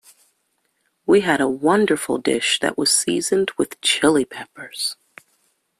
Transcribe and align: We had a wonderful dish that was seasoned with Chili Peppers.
We 1.05 1.21
had 1.21 1.41
a 1.41 1.47
wonderful 1.47 2.17
dish 2.17 2.59
that 2.61 2.75
was 2.75 2.91
seasoned 2.91 3.51
with 3.55 3.79
Chili 3.81 4.25
Peppers. 4.25 4.95